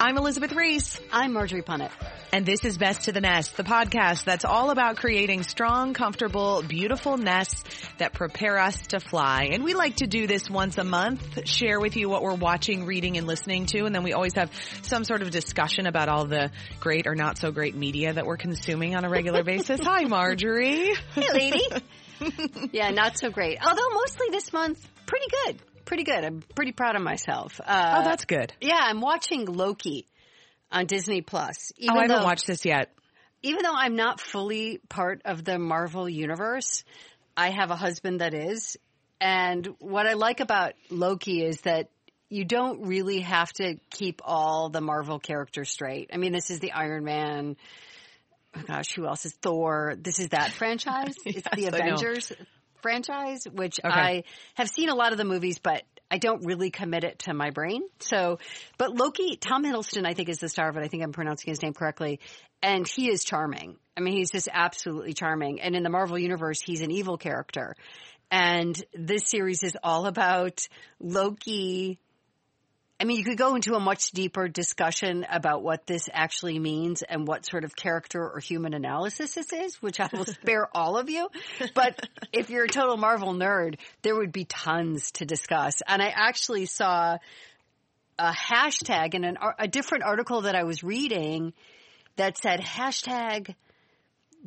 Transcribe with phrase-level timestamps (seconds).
[0.00, 1.00] I'm Elizabeth Reese.
[1.10, 1.90] I'm Marjorie Punnett.
[2.32, 6.62] And this is Best to the Nest, the podcast that's all about creating strong, comfortable,
[6.62, 7.64] beautiful nests
[7.98, 9.48] that prepare us to fly.
[9.50, 12.86] And we like to do this once a month, share with you what we're watching,
[12.86, 13.86] reading, and listening to.
[13.86, 17.36] And then we always have some sort of discussion about all the great or not
[17.36, 19.80] so great media that we're consuming on a regular basis.
[19.82, 20.94] Hi, Marjorie.
[21.14, 21.62] Hey, lady.
[22.72, 23.58] yeah, not so great.
[23.66, 26.22] Although mostly this month, pretty good pretty good.
[26.22, 27.60] I'm pretty proud of myself.
[27.64, 28.52] Uh, oh, that's good.
[28.60, 30.06] Yeah, I'm watching Loki
[30.70, 31.72] on Disney Plus.
[31.80, 32.90] oh, I haven't though, watched this yet.
[33.42, 36.84] Even though I'm not fully part of the Marvel universe,
[37.36, 38.76] I have a husband that is.
[39.20, 41.88] And what I like about Loki is that
[42.28, 46.10] you don't really have to keep all the Marvel characters straight.
[46.12, 47.56] I mean, this is the Iron Man.
[48.56, 49.94] Oh gosh, who else is Thor?
[49.98, 51.14] This is that franchise.
[51.24, 52.32] yes, it's the Avengers
[52.82, 53.92] franchise, which okay.
[53.92, 57.34] I have seen a lot of the movies, but I don't really commit it to
[57.34, 57.82] my brain.
[58.00, 58.38] So,
[58.78, 60.82] but Loki, Tom Hiddleston, I think is the star of it.
[60.82, 62.20] I think I'm pronouncing his name correctly.
[62.62, 63.76] And he is charming.
[63.96, 65.60] I mean, he's just absolutely charming.
[65.60, 67.76] And in the Marvel universe, he's an evil character.
[68.30, 70.60] And this series is all about
[71.00, 71.98] Loki
[73.00, 77.02] I mean, you could go into a much deeper discussion about what this actually means
[77.02, 80.96] and what sort of character or human analysis this is, which I will spare all
[80.96, 81.28] of you.
[81.74, 85.74] But if you're a total Marvel nerd, there would be tons to discuss.
[85.86, 87.18] And I actually saw
[88.18, 91.52] a hashtag in an, a different article that I was reading
[92.16, 93.54] that said hashtag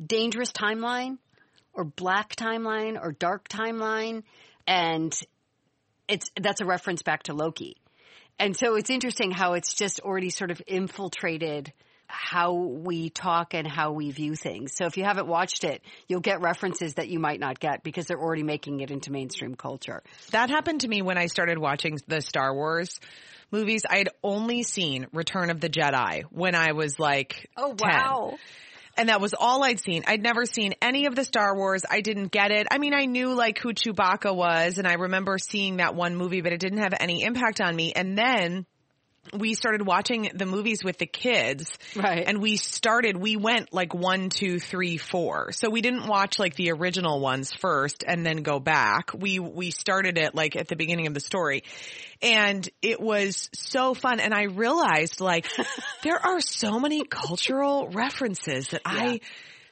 [0.04, 1.16] dangerous timeline
[1.72, 4.24] or black timeline or dark timeline.
[4.66, 5.18] And
[6.06, 7.78] it's, that's a reference back to Loki.
[8.42, 11.72] And so it's interesting how it's just already sort of infiltrated
[12.08, 14.74] how we talk and how we view things.
[14.74, 18.06] So if you haven't watched it, you'll get references that you might not get because
[18.06, 20.02] they're already making it into mainstream culture.
[20.32, 22.98] That happened to me when I started watching the Star Wars
[23.52, 23.82] movies.
[23.88, 28.38] I had only seen Return of the Jedi when I was like, oh wow.
[28.96, 30.04] 10 and that was all I'd seen.
[30.06, 31.82] I'd never seen any of the Star Wars.
[31.90, 32.66] I didn't get it.
[32.70, 36.40] I mean, I knew like who Chewbacca was and I remember seeing that one movie,
[36.40, 37.92] but it didn't have any impact on me.
[37.92, 38.66] And then
[39.32, 41.70] we started watching the movies with the kids.
[41.96, 42.24] Right.
[42.26, 45.52] And we started, we went like one, two, three, four.
[45.52, 49.10] So we didn't watch like the original ones first and then go back.
[49.14, 51.62] We, we started it like at the beginning of the story
[52.20, 54.20] and it was so fun.
[54.20, 55.46] And I realized like
[56.02, 58.92] there are so many cultural references that yeah.
[58.92, 59.20] I,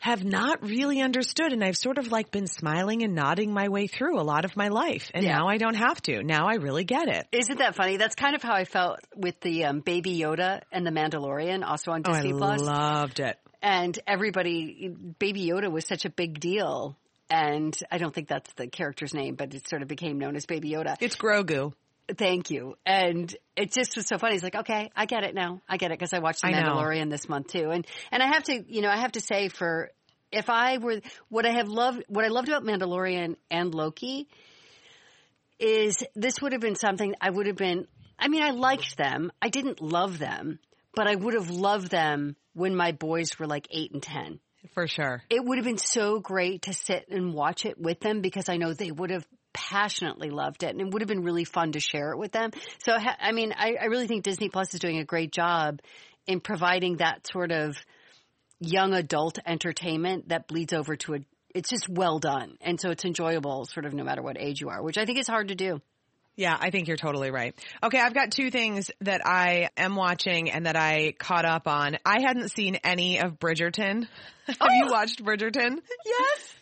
[0.00, 3.86] have not really understood and I've sort of like been smiling and nodding my way
[3.86, 5.10] through a lot of my life.
[5.14, 5.36] And yeah.
[5.36, 6.22] now I don't have to.
[6.22, 7.28] Now I really get it.
[7.32, 7.98] Isn't that funny?
[7.98, 11.92] That's kind of how I felt with the um, Baby Yoda and the Mandalorian also
[11.92, 12.60] on Disney oh, I Plus.
[12.62, 13.38] loved it.
[13.62, 14.88] And everybody,
[15.18, 16.96] Baby Yoda was such a big deal.
[17.28, 20.46] And I don't think that's the character's name, but it sort of became known as
[20.46, 20.96] Baby Yoda.
[21.00, 21.74] It's Grogu.
[22.16, 22.76] Thank you.
[22.86, 24.34] And it just was so funny.
[24.34, 25.60] He's like, okay, I get it now.
[25.68, 27.10] I get it because I watched The I Mandalorian know.
[27.10, 27.70] this month too.
[27.70, 29.90] And and I have to, you know, I have to say for
[30.32, 34.28] if I were what I have loved, what I loved about Mandalorian and Loki
[35.58, 37.86] is this would have been something I would have been.
[38.18, 39.32] I mean, I liked them.
[39.40, 40.58] I didn't love them,
[40.94, 44.40] but I would have loved them when my boys were like eight and ten.
[44.74, 45.22] For sure.
[45.30, 48.56] It would have been so great to sit and watch it with them because I
[48.56, 51.80] know they would have passionately loved it and it would have been really fun to
[51.80, 52.50] share it with them.
[52.84, 55.80] So, I mean, I, I really think Disney Plus is doing a great job
[56.26, 57.76] in providing that sort of
[58.60, 61.18] young adult entertainment that bleeds over to a,
[61.54, 62.56] it's just well done.
[62.60, 65.18] And so it's enjoyable sort of no matter what age you are, which I think
[65.18, 65.80] is hard to do.
[66.36, 67.54] Yeah, I think you're totally right.
[67.82, 71.98] Okay, I've got two things that I am watching and that I caught up on.
[72.06, 74.06] I hadn't seen any of Bridgerton.
[74.46, 74.68] Have oh.
[74.70, 75.80] you watched Bridgerton?
[76.06, 76.54] Yes.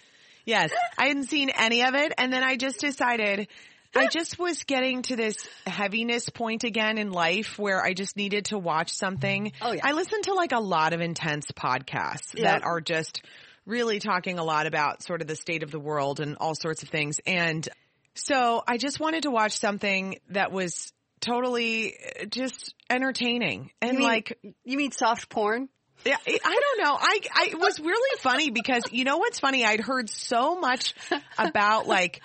[0.48, 3.48] Yes, I hadn't seen any of it, and then I just decided
[3.94, 5.36] I just was getting to this
[5.66, 9.52] heaviness point again in life where I just needed to watch something.
[9.60, 9.82] Oh yeah.
[9.84, 12.44] I listen to like a lot of intense podcasts yep.
[12.44, 13.22] that are just
[13.66, 16.82] really talking a lot about sort of the state of the world and all sorts
[16.82, 17.20] of things.
[17.26, 17.68] And
[18.14, 23.98] so I just wanted to watch something that was totally uh, just entertaining and you
[23.98, 25.68] mean, like you mean soft porn?
[26.04, 26.96] Yeah, I don't know.
[26.98, 29.64] I, I it was really funny because you know what's funny?
[29.64, 30.94] I'd heard so much
[31.38, 32.20] about like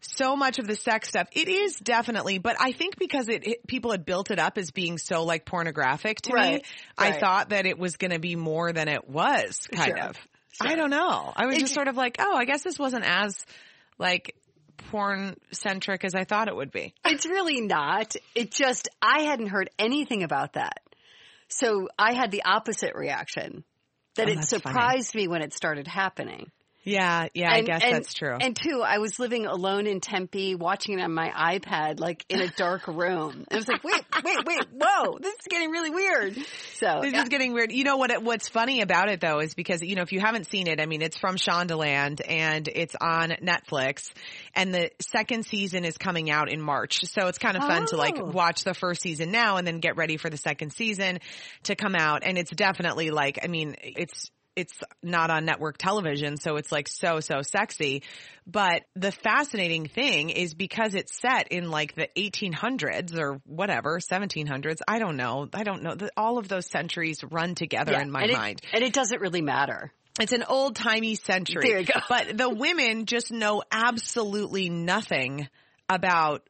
[0.00, 1.28] so much of the sex stuff.
[1.32, 4.70] It is definitely, but I think because it, it people had built it up as
[4.70, 8.36] being so like pornographic to me, Right, I thought that it was going to be
[8.36, 9.66] more than it was.
[9.72, 10.16] Kind Sure, of.
[10.60, 11.32] I don't know.
[11.36, 13.44] I was It- just sort of like, oh, I guess this wasn't as
[13.98, 14.36] like
[14.90, 16.94] porn centric as I thought it would be.
[17.04, 18.14] It's really not.
[18.34, 20.80] It just, I hadn't heard anything about that.
[21.48, 23.64] So I had the opposite reaction.
[24.16, 24.62] That Oh, it that's funny.
[24.62, 26.50] surprised me when it started happening.
[26.86, 28.36] Yeah, yeah, I guess that's true.
[28.40, 32.40] And two, I was living alone in Tempe, watching it on my iPad, like in
[32.40, 33.44] a dark room.
[33.50, 36.36] I was like, wait, wait, wait, whoa, this is getting really weird.
[36.74, 37.72] So This is getting weird.
[37.72, 38.22] You know what?
[38.22, 40.86] What's funny about it though is because you know if you haven't seen it, I
[40.86, 44.10] mean it's from Shondaland and it's on Netflix,
[44.54, 47.00] and the second season is coming out in March.
[47.04, 48.26] So it's kind of fun to like Oh.
[48.26, 51.18] watch the first season now and then get ready for the second season
[51.64, 52.22] to come out.
[52.24, 54.72] And it's definitely like I mean it's it's
[55.02, 58.02] not on network television, so it's like so, so sexy.
[58.46, 64.78] But the fascinating thing is because it's set in like the 1800s or whatever, 1700s.
[64.88, 65.48] I don't know.
[65.52, 65.96] I don't know.
[66.16, 68.62] All of those centuries run together Yeah, in my and it- mind.
[68.72, 69.92] and it doesn't really matter.
[70.18, 71.68] It's an old timey century.
[71.68, 72.00] There you go.
[72.08, 75.46] But the women just know absolutely nothing
[75.90, 76.42] about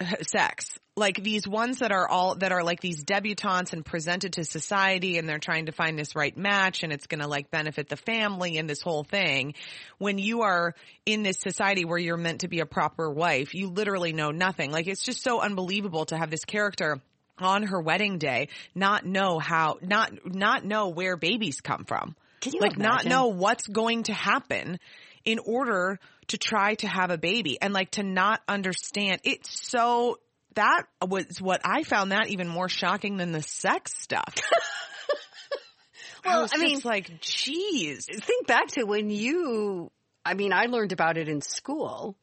[0.22, 0.78] sex.
[0.96, 5.18] Like these ones that are all, that are like these debutantes and presented to society
[5.18, 8.58] and they're trying to find this right match and it's gonna like benefit the family
[8.58, 9.54] and this whole thing.
[9.98, 10.74] When you are
[11.06, 14.70] in this society where you're meant to be a proper wife, you literally know nothing.
[14.70, 17.00] Like it's just so unbelievable to have this character
[17.38, 22.52] on her wedding day not know how, not, not know where babies come from Can
[22.52, 24.78] you like not know what's going to happen
[25.24, 30.18] in order to try to have a baby and like to not understand it's so
[30.54, 34.34] that was what I found that even more shocking than the sex stuff.
[36.24, 38.06] I Well, was I mean- like, geez.
[38.06, 39.90] Think back to when you,
[40.24, 42.16] I mean, I learned about it in school.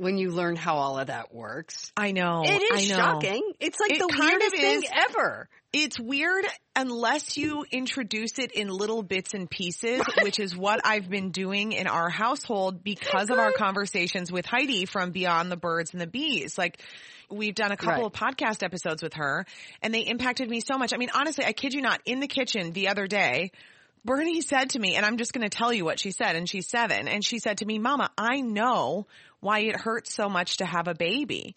[0.00, 2.42] When you learn how all of that works, I know.
[2.44, 2.96] it is know.
[2.96, 3.52] shocking.
[3.60, 4.90] It's like It the weirdest thing is.
[5.10, 5.48] ever.
[5.74, 11.10] It's weird unless you introduce it in little bits and pieces, which is what I've
[11.10, 15.92] been doing in our household because of our conversations with Heidi from Beyond the Birds
[15.92, 16.56] and the Bees.
[16.56, 16.80] Like
[17.30, 18.06] we've done a couple Right.
[18.06, 19.44] of podcast episodes with her
[19.82, 20.94] and they impacted me so much.
[20.94, 23.52] I mean, honestly, I kid you not, in the kitchen the other day,
[24.04, 26.48] Bernie said to me, and I'm just going to tell you what she said, and
[26.48, 29.06] she's seven, and she said to me, Mama, I know
[29.40, 31.56] why it hurts so much to have a baby.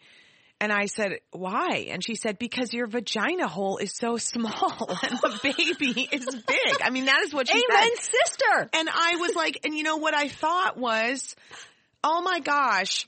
[0.60, 1.88] And I said, why?
[1.90, 6.82] And she said, because your vagina hole is so small and the baby is big.
[6.82, 8.04] I mean, that is what she Amen, said.
[8.04, 8.70] sister.
[8.72, 11.36] And I was like, and you know what I thought was,
[12.02, 13.08] oh my gosh,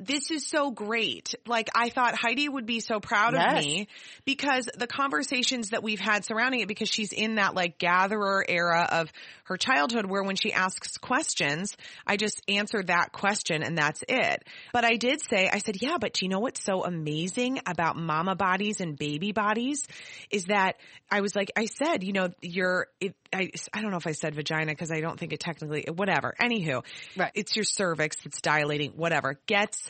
[0.00, 1.34] this is so great.
[1.46, 3.58] Like I thought Heidi would be so proud Yes.
[3.58, 3.88] of me
[4.24, 8.88] because the conversations that we've had surrounding it because she's in that like gatherer era
[8.90, 9.12] of
[9.44, 14.44] her childhood where when she asks questions, I just answer that question and that's it.
[14.72, 17.96] But I did say, I said, yeah, but do you know what's so amazing about
[17.96, 19.86] mama bodies and baby bodies
[20.30, 20.76] is that
[21.10, 24.12] I was like, I said, you know, you're, it, I, I don't know if I
[24.12, 26.34] said vagina because I don't think it technically, whatever.
[26.40, 26.84] Anywho,
[27.16, 27.32] Right.
[27.34, 29.81] it's your cervix that's dilating, whatever, gets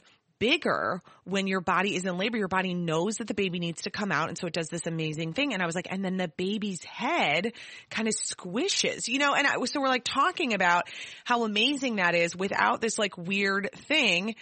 [0.42, 2.36] bigger when your body is in labor.
[2.36, 4.28] Your body knows that the baby needs to come out.
[4.28, 5.54] And so it does this amazing thing.
[5.54, 7.52] And I was like, and then the baby's head
[7.90, 10.88] kind of squishes, you know, and I was, so we're like talking about
[11.24, 14.34] how amazing that is without this like weird thing.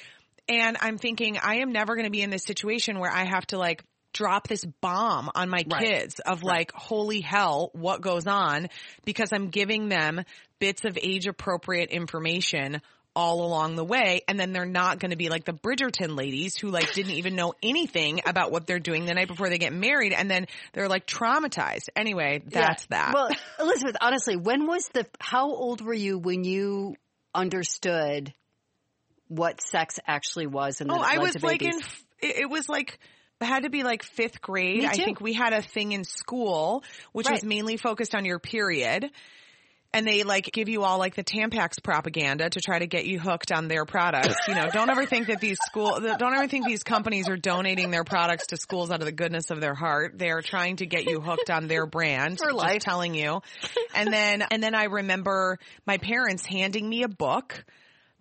[0.48, 3.46] And I'm thinking, I am never going to be in this situation where I have
[3.48, 3.84] to like
[4.14, 5.84] drop this bomb on my Right.
[5.84, 8.68] kids of like, holy hell, what goes on?
[9.04, 10.22] Because I'm giving them
[10.60, 12.80] bits of age appropriate information
[13.20, 14.22] all along the way.
[14.26, 17.36] And then they're not going to be like the Bridgerton ladies who like didn't even
[17.36, 20.14] know anything about what they're doing the night before they get married.
[20.14, 21.90] And then they're like traumatized.
[21.94, 23.12] Anyway, that's Yeah.
[23.12, 23.14] that.
[23.14, 23.28] Well,
[23.60, 26.94] Elizabeth, honestly, when was the, how old were you when you
[27.34, 28.32] understood
[29.28, 30.80] what sex actually was?
[30.80, 32.98] And Oh, I was like in, f- it was like,
[33.42, 34.84] it had to be like fifth grade.
[34.84, 39.10] I think we had a thing in school, which was mainly focused on your period.
[39.92, 43.18] And they like give you all like the Tampax propaganda to try to get you
[43.18, 44.47] hooked on their products.
[44.47, 47.90] You know, don't ever think that these school, don't ever think these companies are donating
[47.90, 50.16] their products to schools out of the goodness of their heart.
[50.16, 52.38] They are trying to get you hooked on their brand.
[52.38, 52.82] For just life.
[52.82, 53.42] telling you.
[53.94, 57.64] And then, and then I remember my parents handing me a book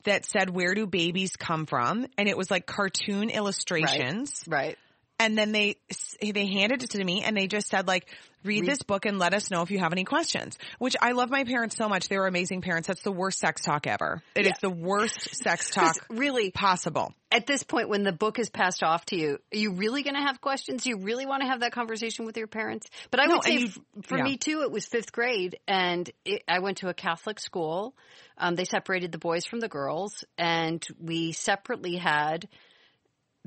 [0.06, 2.08] that said, where do babies come from?
[2.18, 4.78] And it was like cartoon illustrations Right.
[5.20, 5.76] And then they
[6.22, 8.08] they handed it to me and they just said like
[8.44, 11.30] read, this book and let us know if you have any questions which i love
[11.30, 14.46] my parents so much they were amazing parents that's the worst sex talk ever It
[14.46, 14.70] is Yeah.
[14.70, 19.06] the worst sex talk really possible at this point when the book is passed off
[19.06, 20.82] to you, are you really going to have questions?
[20.82, 22.88] Do you really want to have that conversation with your parents?
[23.12, 23.70] But I No, would say you-
[24.02, 24.24] for yeah.
[24.24, 27.94] me too, it was fifth grade and it, I went to a Catholic school.
[28.36, 32.48] Um, they separated the boys from the girls and we separately had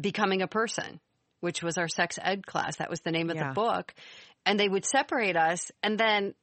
[0.01, 1.01] Becoming a Person,
[1.43, 2.77] which was our sex ed class.
[2.77, 3.49] That was the name of Yeah.
[3.49, 3.93] the book.
[4.47, 6.35] And they would separate us and then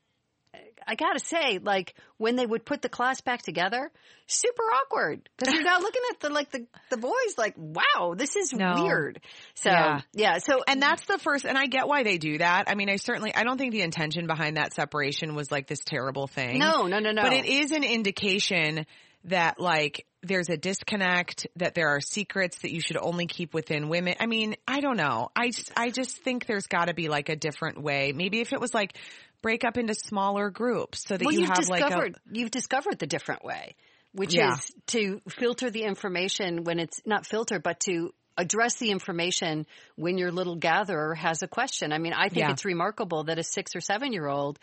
[0.88, 3.92] I gotta say, like when they would put the class back together,
[4.26, 8.36] super awkward because you're not looking at the like the the boys like, wow, this
[8.36, 8.74] is No.
[8.76, 9.22] weird.
[9.54, 10.02] So Yeah.
[10.14, 12.90] yeah, so and that's the first and i get why they do that i mean
[12.90, 16.58] i certainly i don't think the intention behind that separation was like this terrible thing
[16.58, 17.22] no, no, no, no.
[17.22, 18.88] But it is an indication
[19.26, 23.90] that like there's a disconnect, that there are secrets that you should only keep within
[23.90, 24.16] women.
[24.20, 25.30] I mean, I don't know.
[25.36, 28.12] I just, I just think there's got to be like a different way.
[28.14, 28.98] Maybe if it was like
[29.42, 33.08] break up into smaller groups so that well, you have like a you've discovered the
[33.08, 33.76] different way,
[34.12, 34.54] which Yeah.
[34.54, 40.18] is to filter the information when it's not filter, but to address the information when
[40.18, 41.92] your little gatherer has a question.
[41.92, 42.52] I mean, I think Yeah.
[42.52, 44.60] it's remarkable that a six or seven year old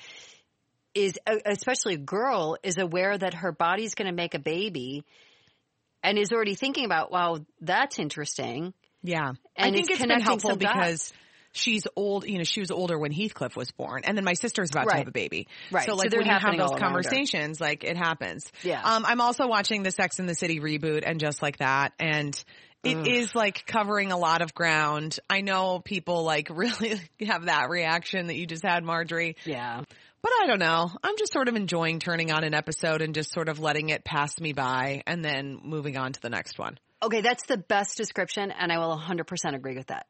[0.95, 5.05] is, especially a girl, is aware that her body's going to make a baby
[6.07, 8.73] and is already thinking about, wow, that's interesting.
[9.03, 9.29] Yeah.
[9.29, 11.13] And I think it's it's been helpful because
[11.53, 14.71] she's old, you know, she was older when Heathcliff was born and then my sister's
[14.71, 15.49] about to have a baby.
[15.73, 15.85] Right.
[15.85, 16.87] So So like they're when you have those all around her.
[16.87, 18.51] conversations, like it happens.
[18.63, 18.81] Yeah.
[18.83, 21.93] Um, I'm also watching the Sex and the City reboot and just like that.
[21.99, 22.41] And
[22.85, 25.19] it is like covering a lot of ground.
[25.29, 29.37] I know people like really have that reaction that you just had, Marjorie.
[29.45, 29.83] Yeah.
[30.27, 30.91] But I don't know.
[31.05, 34.03] I'm just sort of enjoying turning on an episode and just sort of letting it
[34.03, 36.81] pass me by and then moving on to the next one.
[37.01, 40.09] Okay, that's the best description, and I will 100% agree with that.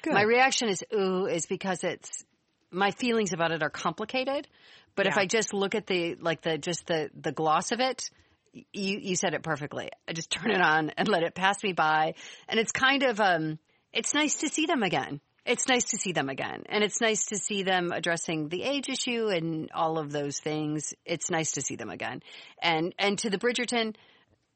[0.00, 0.14] Good.
[0.14, 2.24] My reaction is ooh is because it's
[2.70, 4.48] my feelings about it are complicated.
[4.94, 8.08] But if I just look at the like the just the the gloss of it,
[8.54, 9.90] you you said it perfectly.
[10.08, 12.14] I just turn it on and let it pass me by,
[12.48, 13.58] and it's kind of um
[13.92, 15.20] it's nice to see them again.
[15.46, 18.88] It's nice to see them again, and it's nice to see them addressing the age
[18.88, 20.92] issue and all of those things.
[21.06, 22.22] It's nice to see them again,
[22.62, 23.94] and and to the Bridgerton,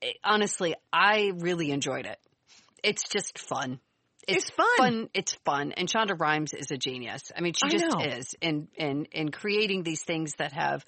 [0.03, 2.19] eh, honestly, I really enjoyed it.
[2.83, 3.81] It's just fun.
[4.29, 5.09] It's fun.
[5.15, 7.33] It's fun, and Shonda Rhimes is a genius.
[7.37, 8.05] I mean, she I just know.
[8.05, 10.85] is in in in creating these things that have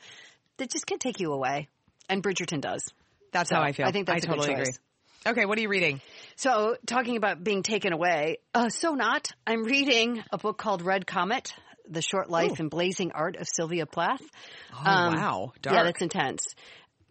[0.58, 1.68] that just can take you away,
[2.08, 2.82] and Bridgerton does.
[3.32, 3.86] That's So, how I feel.
[3.86, 4.68] I think that's I a good totally choice.
[4.68, 4.85] agree.
[5.26, 6.00] Okay, what are you reading?
[6.36, 9.32] So, talking about being taken away, uh, so not.
[9.44, 11.52] I'm reading a book called Red Comet:
[11.88, 14.22] The Short Life and Blazing Art of Sylvia Plath.
[14.72, 15.52] Oh, Um, wow.
[15.64, 16.54] Yeah, that's intense.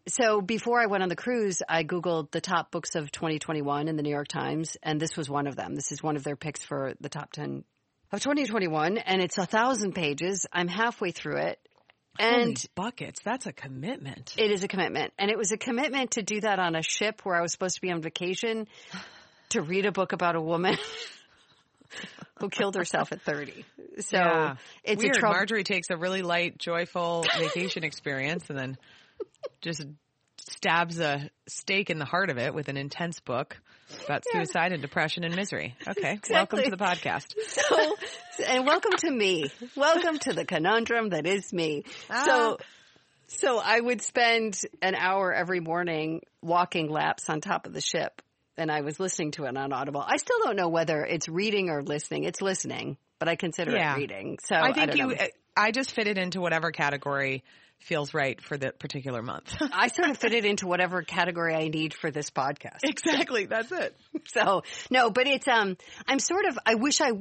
[0.07, 3.97] So before I went on the cruise, I Googled the top books of 2021 in
[3.97, 5.75] the New York Times, and this was one of them.
[5.75, 7.65] This is one of their picks for the top 10
[8.13, 10.45] of 2021, and it's a thousand pages.
[10.53, 11.59] I'm halfway through it.
[12.19, 13.21] Holy And buckets.
[13.23, 14.33] That's a commitment.
[14.37, 15.13] it is a commitment.
[15.19, 17.75] And it was a commitment to do that on a ship where I was supposed
[17.75, 18.67] to be on vacation
[19.49, 20.77] to read a book about a woman
[22.39, 23.65] who killed herself at 30.
[23.99, 24.55] So Yeah.
[24.83, 25.15] it's Weird.
[25.15, 25.35] a trouble.
[25.37, 28.77] Marjorie takes a really light, joyful vacation experience and then
[29.61, 29.85] just
[30.49, 33.57] stabs a stake in the heart of it with an intense book
[34.05, 35.75] about suicide and depression and misery.
[35.87, 36.19] Okay.
[36.29, 37.33] Welcome to the podcast.
[37.47, 37.95] so,
[38.47, 39.51] and welcome to me.
[39.75, 41.83] Welcome to the conundrum that is me.
[42.09, 42.23] Ah.
[42.25, 42.57] So,
[43.27, 48.21] so I would spend an hour every morning walking laps on top of the ship
[48.57, 50.03] and I was listening to it on Audible.
[50.05, 52.23] I still don't know whether it's reading or listening.
[52.23, 53.95] It's listening, but I consider Yeah.
[53.95, 54.37] it reading.
[54.43, 55.27] So I think don't you, know.
[55.57, 57.43] I just fit it into whatever category
[57.79, 59.55] feels right for the particular month.
[59.71, 62.79] I sort of fit it into whatever category I need for this podcast.
[62.83, 63.45] exactly.
[63.45, 63.95] That's it.
[64.33, 65.77] So no, but it's um
[66.07, 67.11] I'm sort of I wish I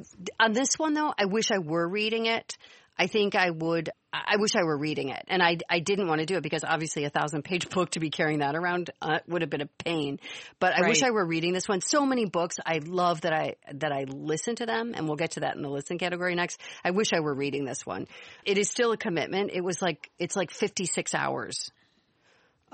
[0.41, 2.57] on this one though, I wish I were reading it.
[2.99, 5.25] I think I would I wish I were reading it.
[5.27, 8.01] And I I didn't want to do it because obviously a 1000 page book to
[8.01, 10.21] be carrying that around uh, would have been a pain.
[10.61, 11.81] But I wish I were reading this one.
[11.81, 15.33] So many books I love that I that I listen to them and we'll get
[15.33, 16.61] to that in the listen category next.
[16.85, 18.07] I wish I were reading this one.
[18.45, 19.51] It is still a commitment.
[19.53, 21.71] It was like it's like 56 hours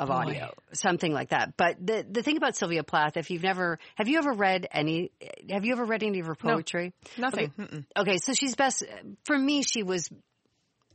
[0.01, 1.57] of audio, something like that.
[1.57, 5.13] But the the thing about Sylvia Plath, if you've never, have you ever read any?
[5.51, 6.95] Have you ever read any of her poetry?
[7.19, 7.53] Nothing.
[7.59, 7.85] Mm-mm.
[7.97, 8.83] Okay, so she's best
[9.25, 9.63] for me.
[9.63, 10.09] She was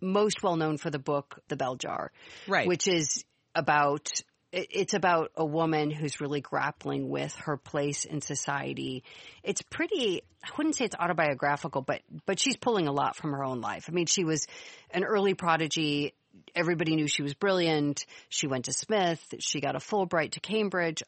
[0.02, 2.12] most well known for the book The Bell Jar,
[2.48, 2.68] Right.
[2.68, 4.10] Which is about
[4.52, 9.04] it's about a woman who's really grappling with her place in society.
[9.44, 10.24] It's pretty.
[10.44, 13.86] I wouldn't say it's autobiographical, but but she's pulling a lot from her own life.
[13.90, 14.48] I mean, she was
[14.92, 16.14] an early prodigy.
[16.56, 18.06] Everybody knew she was brilliant.
[18.30, 19.22] She went to Smith.
[19.40, 21.04] She got a Fulbright to Cambridge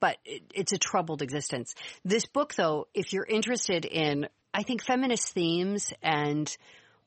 [0.00, 1.74] but it, it's a troubled existence.
[2.04, 6.54] This book, though, if you're interested in I think feminist themes and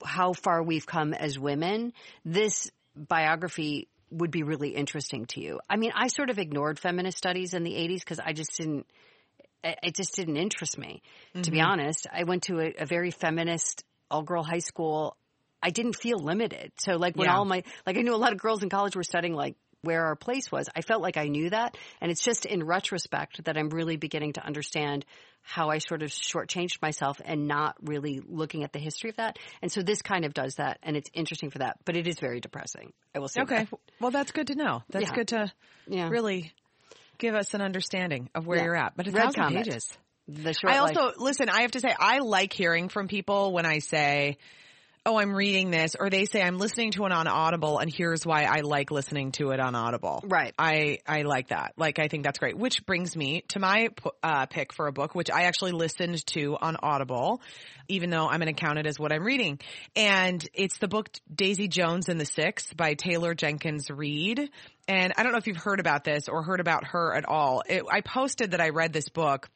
[0.03, 5.59] how far we've come as women, this biography would be really interesting to you.
[5.69, 8.85] I mean, I sort of ignored feminist studies in the 80s because I just didn't,
[9.63, 11.41] it just didn't interest me, mm-hmm.
[11.41, 11.67] to be mm-hmm.
[11.67, 12.07] honest.
[12.11, 15.15] I went to a, a very feminist all girl high school.
[15.61, 16.71] I didn't feel limited.
[16.79, 17.35] So like when yeah.
[17.35, 20.05] all my, like I knew a lot of girls in college were studying like where
[20.05, 20.69] our place was.
[20.75, 21.75] I felt like I knew that.
[21.99, 25.05] And it's just in retrospect that I'm really beginning to understand
[25.43, 29.37] how I sort of shortchanged myself and not really looking at the history of that.
[29.61, 32.19] And so this kind of does that and it's interesting for that, but it is
[32.19, 32.93] very depressing.
[33.15, 33.41] I will say.
[33.41, 33.63] Okay.
[33.63, 33.79] That.
[33.99, 34.83] Well, that's good to know.
[34.89, 35.15] That's yeah.
[35.15, 35.51] good to
[35.87, 36.09] yeah.
[36.09, 36.53] really
[37.17, 38.65] give us an understanding of where yeah.
[38.65, 38.95] you're at.
[38.95, 39.65] But a thousand comment.
[39.65, 39.87] pages.
[40.27, 41.15] The short I also, life.
[41.17, 44.37] listen, I have to say, I like hearing from people when I say,
[45.05, 48.25] oh, I'm reading this, or they say I'm listening to it on Audible, and here's
[48.25, 50.23] why I like listening to it on Audible.
[50.25, 50.53] Right.
[50.59, 51.73] I I like that.
[51.77, 52.57] Like I think that's great.
[52.57, 53.89] Which brings me to my
[54.21, 57.41] uh, pick for a book, which I actually listened to on Audible,
[57.87, 59.59] even though I'm going to count it as what I'm reading,
[59.95, 64.49] and it's the book Daisy Jones and the Six by Taylor Jenkins Reid.
[64.87, 67.63] And I don't know if you've heard about this or heard about her at all.
[67.67, 69.49] It, I posted that I read this book.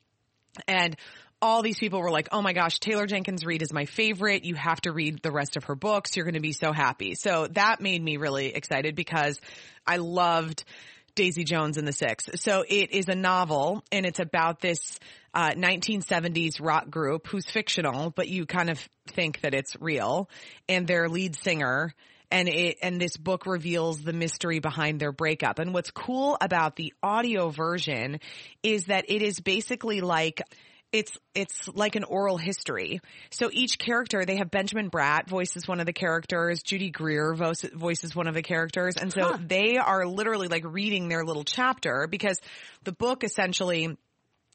[0.67, 0.95] And
[1.41, 4.45] all these people were like, oh my gosh, Taylor Jenkins Reid is my favorite.
[4.45, 6.15] You have to read the rest of her books.
[6.15, 7.15] You're going to be so happy.
[7.15, 9.39] So that made me really excited because
[9.85, 10.63] I loved
[11.15, 12.29] Daisy Jones and the Six.
[12.35, 14.99] So it is a novel and it's about this
[15.33, 20.29] uh, 1970s rock group who's fictional, but you kind of think that it's real
[20.67, 21.93] and their lead singer
[22.31, 25.59] and it and this book reveals the mystery behind their breakup.
[25.59, 28.19] And what's cool about the audio version
[28.63, 30.41] is that it is basically like
[30.91, 33.01] it's it's like an oral history.
[33.31, 38.15] So each character, they have Benjamin Bratt voices one of the characters, Judy Greer voices
[38.15, 39.37] one of the characters, and so huh.
[39.45, 42.39] they are literally like reading their little chapter because
[42.83, 43.97] the book essentially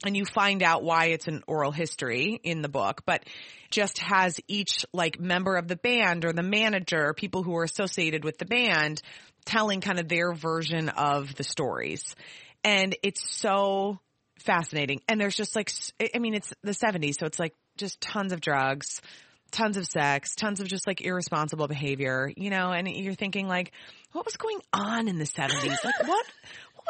[0.04, 3.22] and you find out why it's an oral history in the book, but
[3.70, 8.25] just has each like member of the band or the manager, people who are associated
[8.25, 9.02] with the band
[9.44, 12.14] telling kind of their version of the stories.
[12.64, 14.00] And it's so
[14.40, 15.00] fascinating.
[15.09, 15.70] And there's just like,
[16.14, 19.00] I mean, it's the 70s, so it's like just tons of drugs,
[19.50, 23.73] tons of sex, tons of just like irresponsible behavior, you know, and you're thinking like,
[24.12, 25.85] what was going on in the 70s?
[25.85, 26.26] Like what,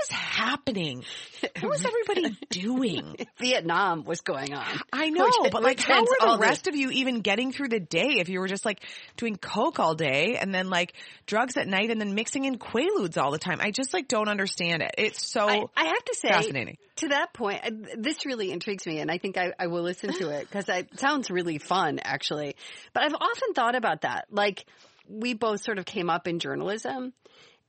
[0.01, 1.05] was happening?
[1.61, 3.17] What was everybody doing?
[3.41, 4.67] Vietnam was going on.
[4.93, 6.71] I know, which, but like how were the rest the...
[6.71, 8.83] of you even getting through the day if you were just like
[9.17, 10.93] doing coke all day and then like
[11.25, 13.59] drugs at night and then mixing in quaaludes all the time?
[13.61, 14.95] I just like don't understand it.
[14.99, 16.77] It's so I, I have to say fascinating.
[16.97, 20.13] To that point, uh, this really intrigues me and I think I, I will listen
[20.13, 22.55] to it because it sounds really fun actually.
[22.93, 24.27] But I've often thought about that.
[24.31, 24.67] Like
[25.09, 27.15] we both sort of came up in journalism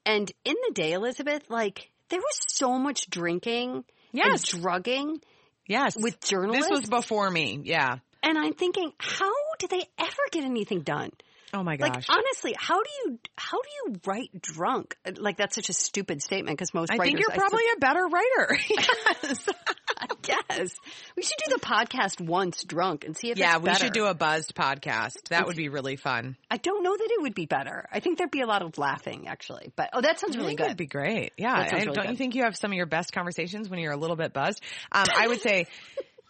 [0.06, 4.54] and in the day, Elizabeth, like there was so much drinking yes.
[4.54, 5.21] and drugging.
[5.65, 5.95] Yes.
[5.97, 6.69] With journalists.
[6.69, 7.62] This was before me.
[7.63, 7.97] Yeah.
[8.21, 11.12] And I'm thinking, how do they ever get anything done?
[11.54, 11.89] Oh my gosh.
[11.89, 14.95] Like honestly, how do you how do you write drunk?
[15.17, 18.08] Like that's such a stupid statement because most I writers, think you're probably a better
[18.08, 18.58] writer.
[18.69, 19.50] yes.
[20.09, 20.75] I guess.
[21.15, 24.13] We should do the podcast once drunk and see if Yeah, we should do a
[24.13, 25.29] buzzed podcast.
[25.29, 26.37] That would be really fun.
[26.49, 27.87] I don't know that it would be better.
[27.91, 29.71] I think there'd be a lot of laughing actually.
[29.75, 30.65] But oh, that sounds really good.
[30.65, 31.33] That'd be great.
[31.37, 31.63] Yeah.
[31.71, 32.09] Really don't good.
[32.09, 34.61] you think you have some of your best conversations when you're a little bit buzzed?
[34.91, 35.67] Um, I would say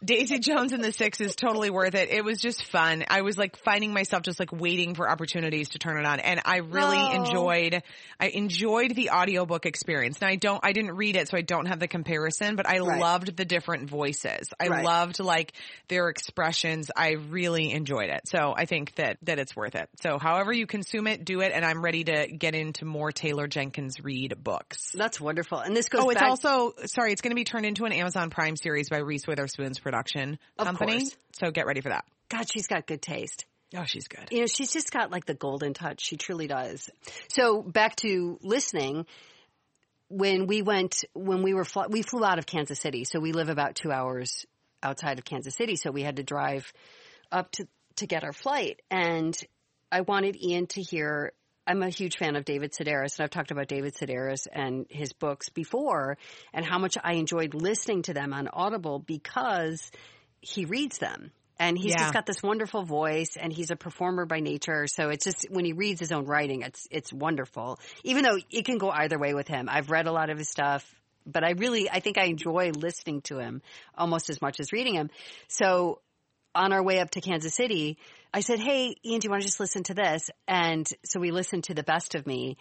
[0.03, 2.09] Daisy Jones and the Six is totally worth it.
[2.09, 3.03] It was just fun.
[3.07, 6.19] I was like finding myself just like waiting for opportunities to turn it on.
[6.19, 7.23] And I really oh.
[7.23, 7.83] enjoyed,
[8.19, 10.19] I enjoyed the audiobook experience.
[10.19, 12.79] Now I don't, I didn't read it, so I don't have the comparison, but I
[12.79, 12.99] right.
[12.99, 14.47] loved the different voices.
[14.59, 14.83] I right.
[14.83, 15.53] loved like
[15.87, 16.89] their expressions.
[16.95, 18.21] I really enjoyed it.
[18.27, 19.87] So I think that, that it's worth it.
[20.01, 21.51] So however you consume it, do it.
[21.53, 24.93] And I'm ready to get into more Taylor Jenkins Reid books.
[24.93, 25.59] That's wonderful.
[25.59, 27.91] And this goes Oh, it's back- also, sorry, it's going to be turned into an
[27.91, 30.99] Amazon Prime series by Reese Witherspoon's production of company.
[30.99, 31.17] Course.
[31.33, 32.05] So get ready for that.
[32.29, 33.45] God, she's got good taste.
[33.75, 34.27] Oh, she's good.
[34.31, 36.01] You know, she's just got like the golden touch.
[36.01, 36.89] She truly does.
[37.29, 39.05] So back to listening.
[40.09, 43.05] When we went, when we were, fl- we flew out of Kansas City.
[43.05, 44.45] So we live about two hours
[44.83, 45.77] outside of Kansas City.
[45.77, 46.73] So we had to drive
[47.31, 48.81] up to, to get our flight.
[48.91, 49.37] And
[49.89, 51.31] I wanted Ian to hear
[51.65, 55.13] I'm a huge fan of David Sedaris, and I've talked about David Sedaris and his
[55.13, 56.17] books before,
[56.53, 59.91] and how much I enjoyed listening to them on Audible because
[60.41, 61.31] he reads them.
[61.59, 61.99] And he's yeah.
[61.99, 64.87] just got this wonderful voice, and he's a performer by nature.
[64.87, 67.79] So it's just when he reads his own writing, it's it's wonderful.
[68.03, 69.69] Even though it can go either way with him.
[69.69, 70.83] I've read a lot of his stuff,
[71.27, 73.61] but I really I think I enjoy listening to him
[73.95, 75.11] almost as much as reading him.
[75.49, 76.01] So
[76.55, 77.99] on our way up to Kansas City,
[78.33, 80.29] I said, Hey, Ian, do you want to just listen to this?
[80.47, 82.57] And so we listened to the best of me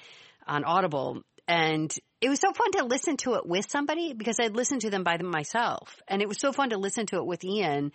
[0.47, 4.55] on Audible and it was so fun to listen to it with somebody because I'd
[4.55, 7.45] listened to them by myself and it was so fun to listen to it with
[7.45, 7.93] Ian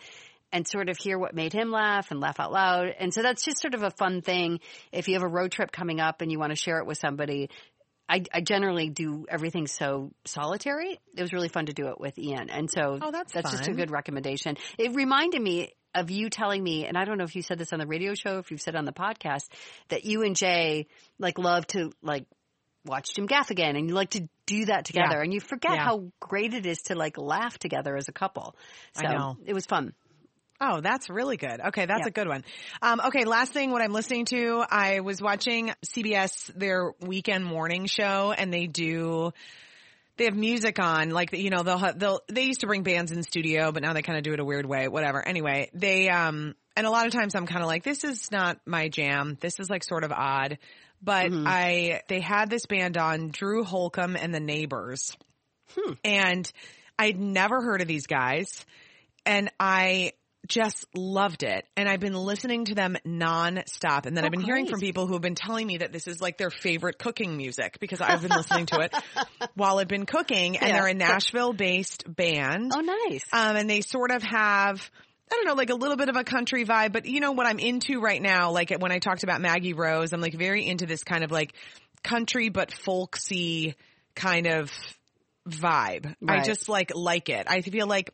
[0.51, 2.93] and sort of hear what made him laugh and laugh out loud.
[2.99, 4.59] And so that's just sort of a fun thing.
[4.91, 6.97] If you have a road trip coming up and you want to share it with
[6.97, 7.49] somebody,
[8.07, 10.99] I, I generally do everything so solitary.
[11.15, 12.49] It was really fun to do it with Ian.
[12.49, 14.57] And so Oh, that's that's just a good recommendation.
[14.77, 17.73] It reminded me of you telling me, and I don't know if you said this
[17.73, 19.45] on the radio show, if you've said on the podcast,
[19.89, 20.87] that you and Jay
[21.19, 22.25] like love to like
[22.85, 25.23] watch Jim Gaffigan and you like to do that together Yeah.
[25.23, 25.83] and you forget Yeah.
[25.85, 28.55] how great it is to like laugh together as a couple.
[28.93, 29.93] So it was fun.
[30.61, 31.59] Oh, that's really good.
[31.67, 32.07] Okay, that's Yeah.
[32.07, 32.43] a good one.
[32.81, 37.87] Um, okay, last thing, what I'm listening to, I was watching CBS their weekend morning
[37.87, 39.33] show, and they do.
[40.17, 43.11] They have music on, like you know they'll have, they'll they used to bring bands
[43.11, 44.87] in studio, but now they kind of do it a weird way.
[44.87, 45.25] Whatever.
[45.25, 48.59] Anyway, they um and a lot of times I'm kind of like this is not
[48.65, 49.37] my jam.
[49.41, 50.57] This is like sort of odd,
[51.01, 55.15] but I they had this band on Drew Holcomb and the Neighbors,
[56.03, 56.49] and
[56.97, 58.65] I'd never heard of these guys
[59.25, 60.13] and I
[60.47, 61.65] just loved it.
[61.75, 64.05] And I've been listening to them nonstop.
[64.05, 66.21] And then I've been hearing from people who have been telling me that this is
[66.21, 68.93] like their favorite cooking music because I've been listening to it
[69.55, 70.57] while I've been cooking.
[70.57, 70.79] And Yeah.
[70.81, 72.71] they're a Nashville based band.
[72.75, 73.25] Oh, nice.
[73.31, 74.89] Um, and they sort of have,
[75.31, 77.47] I don't know, like a little bit of a country vibe, but you know what
[77.47, 78.51] I'm into right now?
[78.51, 81.53] Like when I talked about Maggie Rose, I'm like very into this kind of like
[82.03, 83.75] country but folksy
[84.15, 84.71] kind of
[85.47, 86.15] vibe.
[86.27, 87.45] I just like like it.
[87.49, 88.11] I feel like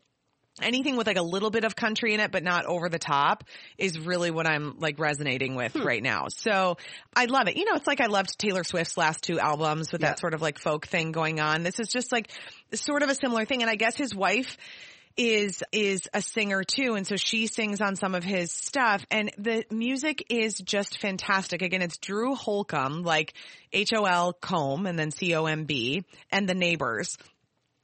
[0.62, 3.44] anything with like a little bit of country in it but not over the top
[3.78, 5.82] is really what I'm like resonating with Hmm.
[5.86, 6.26] right now.
[6.28, 6.76] So
[7.14, 7.56] I love it.
[7.56, 10.08] You know, it's like I loved Taylor Swift's last two albums with Yeah.
[10.08, 11.62] that sort of like folk thing going on.
[11.62, 12.30] This is just like
[12.74, 14.56] sort of a similar thing and I guess his wife
[15.14, 19.30] is is a singer too and so she sings on some of his stuff and
[19.36, 21.60] the music is just fantastic.
[21.60, 23.34] Again, it's Drew Holcomb like
[23.74, 27.18] H O L Comb and then C O M B and the neighbors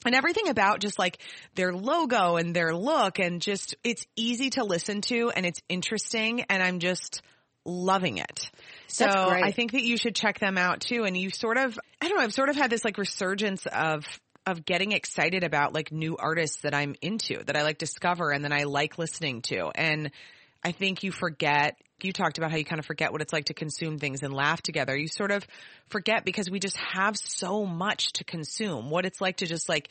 [0.05, 1.19] and everything about just like
[1.55, 6.43] their logo and their look and just it's easy to listen to and it's interesting
[6.49, 7.23] and I'm just
[7.65, 8.51] loving it.
[8.87, 11.05] So I think that you should check them out too.
[11.05, 14.05] And you sort of I don't know, I've sort of had this like resurgence of
[14.47, 18.43] of getting excited about like new artists that I'm into that I like discover and
[18.43, 19.71] then I like listening to.
[19.75, 20.11] And
[20.65, 23.47] I think you forget you talked about how you kind of forget what it's like
[23.47, 24.97] to consume things and laugh together.
[24.97, 25.47] You sort of
[25.89, 28.91] forget because we just have so much to consume.
[28.91, 29.89] What it's like to just like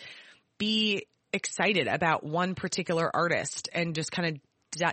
[0.58, 4.42] be excited about one particular artist and just kind of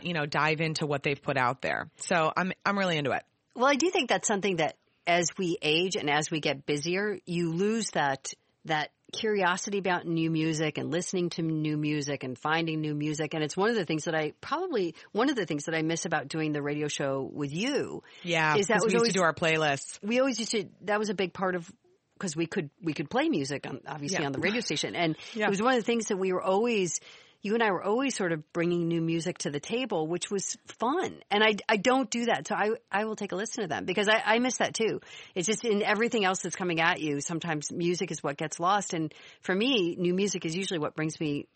[0.02, 1.90] you know dive into what they've put out there.
[1.96, 3.22] So I'm I'm really into it.
[3.54, 7.18] Well, I do think that's something that as we age and as we get busier,
[7.26, 8.32] you lose that
[8.64, 13.34] that curiosity about new music and listening to new music and finding new music.
[13.34, 15.82] And it's one of the things that I probably one of the things that I
[15.82, 18.02] miss about doing the radio show with you.
[18.22, 19.98] Yeah, Is that was we used always- to do our playlists.
[20.02, 21.70] We always used to that was a big part of
[22.18, 24.26] because we could we could play music on obviously Yeah.
[24.26, 25.46] on the radio station and Yeah.
[25.46, 27.00] it was one of the things that we were always
[27.44, 30.56] you and I were always sort of bringing new music to the table, which was
[30.78, 31.14] fun.
[31.30, 32.48] And I, I don't do that.
[32.48, 35.02] So I, I will take a listen to them because I, I miss that too.
[35.34, 37.20] It's just in everything else that's coming at you.
[37.20, 38.94] Sometimes music is what gets lost.
[38.94, 41.46] And for me, new music is usually what brings me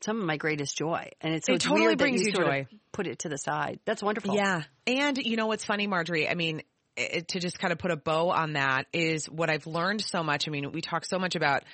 [0.00, 1.10] some of my greatest joy.
[1.20, 2.66] And it's, so It it's totally brings you of joy.
[2.92, 3.80] put it to the side.
[3.84, 4.34] That's wonderful.
[4.34, 4.62] Yeah.
[4.86, 6.26] And you know what's funny, Marjorie?
[6.26, 6.62] I mean,
[6.96, 10.22] it, to just kind of put a bow on that is what I've learned so
[10.22, 10.48] much.
[10.48, 11.64] I mean, we talk so much about,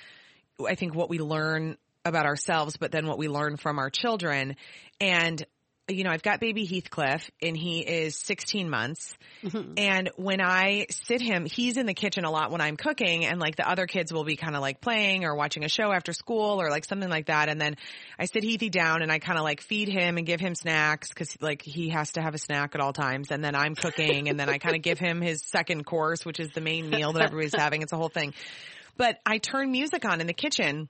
[0.67, 4.55] I think what we learn about ourselves, but then what we learn from our children.
[4.99, 5.45] And,
[5.87, 9.13] you know, I've got baby Heathcliff and he is 16 months.
[9.43, 9.73] Mm-hmm.
[9.77, 13.39] And when I sit him, he's in the kitchen a lot when I'm cooking and
[13.39, 16.13] like the other kids will be kind of like playing or watching a show after
[16.13, 17.49] school or like something like that.
[17.49, 17.75] And then
[18.17, 21.09] I sit Heathy down and I kind of like feed him and give him snacks
[21.13, 23.29] cause like he has to have a snack at all times.
[23.31, 26.39] And then I'm cooking and then I kind of give him his second course, which
[26.39, 27.83] is the main meal that everybody's having.
[27.83, 28.33] It's a whole thing.
[28.97, 30.89] But I turn music on in the kitchen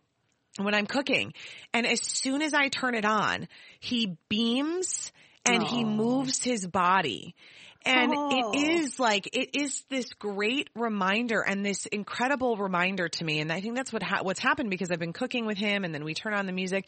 [0.58, 1.34] when I'm cooking.
[1.74, 3.48] And as soon as I turn it on,
[3.80, 5.12] he beams
[5.46, 7.36] and he moves his body.
[7.84, 8.52] And Oh.
[8.54, 13.40] it is like, it is this great reminder and this incredible reminder to me.
[13.40, 15.94] And I think that's what, ha- what's happened because I've been cooking with him and
[15.94, 16.88] then we turn on the music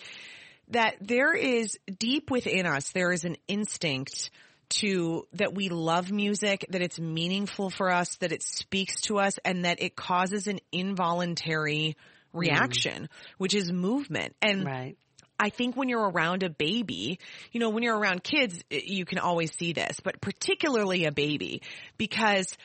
[0.69, 4.30] that there is deep within us, there is an instinct
[4.69, 9.38] to that we love music, that it's meaningful for us, that it speaks to us
[9.43, 11.95] and that it causes an involuntary
[12.33, 12.39] Mm-hmm.
[12.39, 14.35] reaction, which is movement.
[14.41, 14.97] And Right.
[15.39, 17.19] I think when you're around a baby,
[17.51, 21.61] you know, when you're around kids, you can always see this, but particularly a baby
[21.97, 22.55] because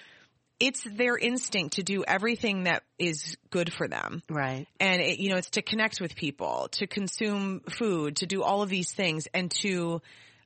[0.61, 4.22] it's their instinct to do everything that is good for them.
[4.28, 4.66] Right.
[4.81, 8.62] And it, you know, it's to connect with people, to consume food, to do all
[8.62, 10.00] of these things and to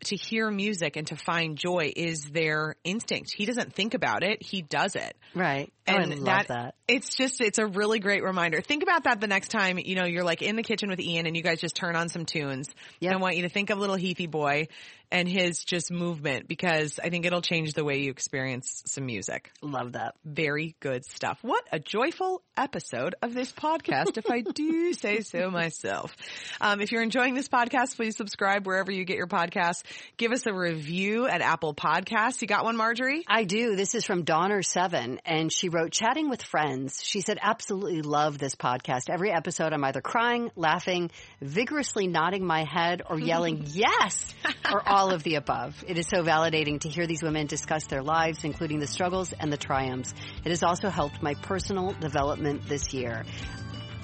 [0.06, 3.32] to hear music and to find joy is their instinct.
[3.37, 5.16] He doesn't think about it, he does it.
[5.32, 5.72] Right.
[5.88, 6.75] Oh, I And love that.
[6.87, 8.61] it's just, it's a really great reminder.
[8.61, 11.27] Think about that the next time, you know, you're like in the kitchen with Ian
[11.27, 12.68] and you guys just turn on some tunes.
[13.01, 13.14] Yep.
[13.14, 14.68] I want you to think of little Heathy boy
[15.11, 19.51] and his just movement because I think it'll change the way you experience some music.
[19.61, 20.14] Love that.
[20.25, 21.38] Very good stuff.
[21.42, 26.14] What a joyful episode of this podcast, if I do say so myself.
[26.62, 29.83] Um, if you're enjoying this podcast, please subscribe wherever you get your podcasts.
[30.16, 32.40] Give us a review at Apple Podcasts.
[32.40, 33.25] You got one, Marjorie?
[33.29, 33.77] I do.
[33.77, 37.02] This is from Donner7 and she wrote chatting with friends.
[37.04, 39.08] She said absolutely love this podcast.
[39.08, 44.35] Every episode I'm either crying, laughing, vigorously nodding my head or yelling yes
[44.70, 45.82] or all of the above.
[45.87, 49.52] It is so validating to hear these women discuss their lives, including the struggles and
[49.52, 50.12] the triumphs.
[50.44, 53.24] It has also helped my personal development this year.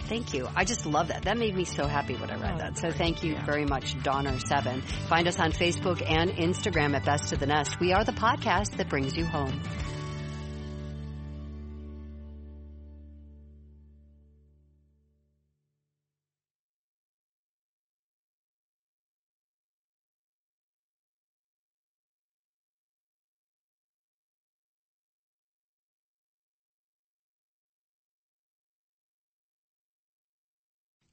[0.09, 0.49] Thank you.
[0.57, 1.25] I just love that.
[1.25, 2.79] That made me so happy when I read oh, that.
[2.79, 4.83] So thank you very much, Donner7.
[4.83, 7.79] Find us on Facebook and Instagram at Best of the Nest.
[7.79, 9.61] We are the podcast that brings you home.